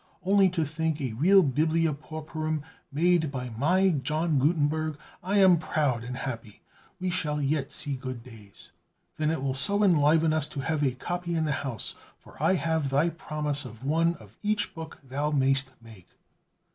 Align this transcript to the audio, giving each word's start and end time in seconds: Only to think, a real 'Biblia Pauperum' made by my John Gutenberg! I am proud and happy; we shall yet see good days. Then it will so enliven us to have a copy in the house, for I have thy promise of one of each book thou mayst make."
Only 0.23 0.49
to 0.49 0.65
think, 0.65 0.99
a 0.99 1.13
real 1.13 1.43
'Biblia 1.43 1.93
Pauperum' 1.93 2.63
made 2.91 3.31
by 3.31 3.51
my 3.51 3.89
John 3.89 4.39
Gutenberg! 4.39 4.97
I 5.21 5.37
am 5.37 5.59
proud 5.59 6.03
and 6.03 6.17
happy; 6.17 6.63
we 6.99 7.11
shall 7.11 7.39
yet 7.39 7.71
see 7.71 7.97
good 7.97 8.23
days. 8.23 8.71
Then 9.17 9.29
it 9.29 9.43
will 9.43 9.53
so 9.53 9.83
enliven 9.83 10.33
us 10.33 10.47
to 10.47 10.61
have 10.61 10.81
a 10.83 10.95
copy 10.95 11.35
in 11.35 11.45
the 11.45 11.51
house, 11.51 11.93
for 12.17 12.41
I 12.41 12.55
have 12.55 12.89
thy 12.89 13.09
promise 13.09 13.63
of 13.63 13.83
one 13.83 14.15
of 14.15 14.35
each 14.41 14.73
book 14.73 14.97
thou 15.03 15.29
mayst 15.29 15.71
make." 15.83 16.07